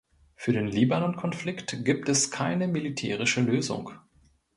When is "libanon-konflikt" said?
0.65-1.85